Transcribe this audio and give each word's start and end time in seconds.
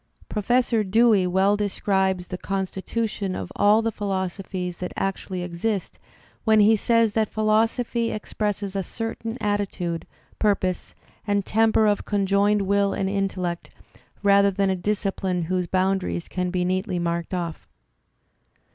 Pro 0.29 0.41
fessor 0.41 0.83
Dewey 0.83 1.27
well 1.27 1.55
describes 1.55 2.29
the 2.29 2.37
constitution 2.39 3.35
of 3.35 3.51
all 3.55 3.83
the 3.83 3.91
philos 3.91 4.37
ophies 4.39 4.79
that 4.79 4.93
actually 4.97 5.43
exist 5.43 5.99
when 6.43 6.59
he 6.59 6.75
says 6.75 7.13
that 7.13 7.29
philosophy 7.29 8.09
expresses 8.11 8.75
a 8.75 8.81
certain 8.81 9.37
attitude, 9.39 10.07
purpose, 10.39 10.95
and 11.27 11.45
temper 11.45 11.85
of 11.85 12.03
conjoined 12.03 12.63
will 12.63 12.93
and 12.95 13.11
intellect, 13.11 13.69
rather 14.23 14.49
than 14.49 14.71
a 14.71 14.75
discipline 14.75 15.43
whose 15.43 15.67
boundaries 15.67 16.27
can 16.27 16.49
be 16.49 16.65
neatly 16.65 16.97
marked 16.97 17.29
oflf. 17.29 17.57